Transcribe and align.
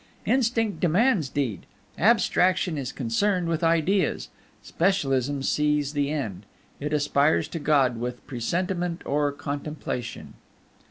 Instinct 0.25 0.79
demands 0.79 1.29
deed; 1.29 1.67
Abstraction 1.99 2.75
is 2.75 2.91
concerned 2.91 3.47
with 3.47 3.63
Ideas; 3.63 4.29
Specialism 4.63 5.43
sees 5.43 5.93
the 5.93 6.09
end, 6.09 6.47
it 6.79 6.91
aspires 6.91 7.47
to 7.49 7.59
God 7.59 7.99
with 7.99 8.25
presentiment 8.25 9.03
or 9.05 9.31
contemplation. 9.31 10.33